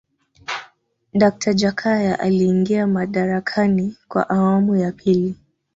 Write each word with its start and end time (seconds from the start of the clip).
dakta 1.13 1.53
jakaya 1.53 2.19
aliingia 2.19 2.87
madarakani 2.87 3.97
kwa 4.07 4.29
awamu 4.29 4.75
ya 4.75 4.91
pili 4.91 5.35